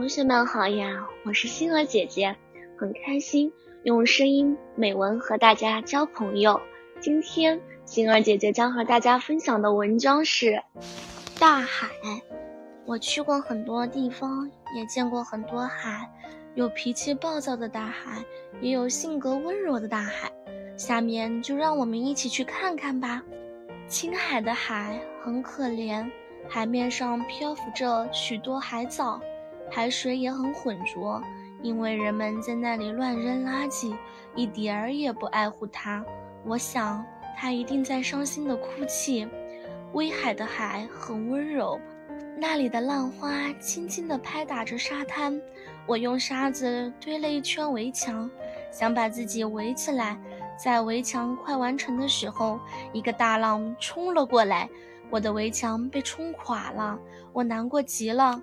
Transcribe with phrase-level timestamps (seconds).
[0.00, 2.34] 同学们好呀，我是星儿姐姐，
[2.78, 6.58] 很开心用声音美文和大家交朋友。
[7.00, 10.52] 今天星儿姐姐将和大家分享的文章是
[11.38, 11.88] 《大海》。
[12.86, 16.10] 我去过很多地方，也见过很多海，
[16.54, 18.24] 有脾气暴躁的大海，
[18.62, 20.32] 也有性格温柔的大海。
[20.78, 23.22] 下面就让我们一起去看看吧。
[23.86, 26.10] 青海的海很可怜，
[26.48, 29.20] 海面上漂浮着许多海藻。
[29.70, 31.22] 海水也很浑浊，
[31.62, 33.94] 因为人们在那里乱扔垃圾，
[34.34, 36.04] 一点儿也不爱护它。
[36.44, 37.04] 我想，
[37.38, 39.28] 它一定在伤心地哭泣。
[39.92, 41.78] 威海的海很温柔，
[42.36, 45.40] 那里的浪花轻轻地拍打着沙滩。
[45.86, 48.30] 我用沙子堆了一圈围墙，
[48.70, 50.18] 想把自己围起来。
[50.56, 52.60] 在围墙快完成的时候，
[52.92, 54.68] 一个大浪冲了过来，
[55.08, 56.98] 我的围墙被冲垮了。
[57.32, 58.40] 我难过极了。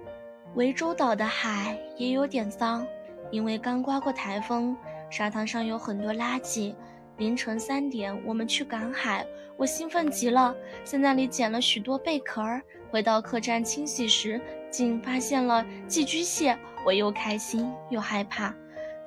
[0.57, 2.83] 涠洲岛的海也有点脏，
[3.29, 4.75] 因为刚刮过台风，
[5.07, 6.73] 沙滩上有很多垃圾。
[7.17, 9.23] 凌晨三点，我们去赶海，
[9.55, 12.59] 我兴奋极了，在那里捡了许多贝壳儿。
[12.89, 18.51] 回到客栈清洗时，竟发现了寄居蟹，我又开心又害怕。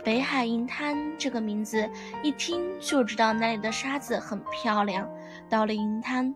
[0.04, 1.90] 北海银滩这个名字
[2.22, 5.10] 一听就知道那里的沙子很漂亮。
[5.48, 6.32] 到了银滩。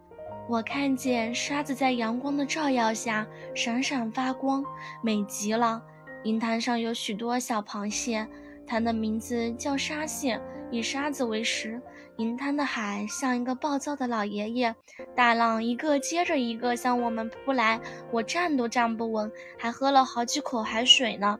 [0.46, 4.62] 我看见沙子在阳光的照耀下闪闪发光，
[5.02, 5.82] 美极了。
[6.24, 8.26] 银滩上有许多小螃蟹，
[8.66, 10.38] 它的名字叫沙蟹，
[10.70, 11.80] 以沙子为食。
[12.18, 14.74] 银滩的海像一个暴躁的老爷爷，
[15.16, 17.80] 大浪一个接着一个向我们扑来，
[18.12, 21.38] 我站都站不稳，还喝了好几口海水呢。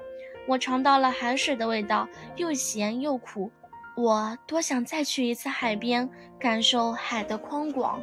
[0.49, 3.53] 我尝到了海水的味道，又咸又苦。
[3.97, 6.09] 我多想再去一次海边，
[6.41, 8.03] 感受海的宽广。